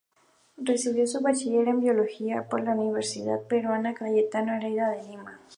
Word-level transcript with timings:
Recibió 0.57 1.05
su 1.05 1.21
Bachiller 1.21 1.67
en 1.67 1.79
biología 1.79 2.49
por 2.49 2.63
la 2.63 2.71
Universidad 2.73 3.43
Peruana 3.43 3.93
Cayetano 3.93 4.55
Heredia 4.55 4.95
en 4.95 5.11
Lima. 5.11 5.39